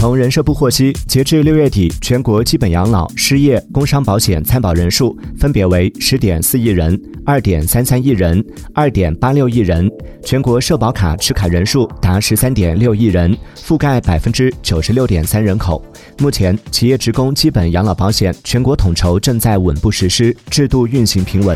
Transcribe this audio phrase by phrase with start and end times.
[0.00, 8.42] 从人社部获悉截至六月底全国基本养老失业工伤保险参保人数分别为十点四亿人二点三三亿人
[8.74, 9.86] 二点八六亿人
[10.24, 15.84] 全国社保卡持卡人数达十三点六亿人覆盖百分之九十六点三人口。
[16.18, 21.54] 目前企业职工基本养老保险全国统筹正在稳步实施制度运行平稳。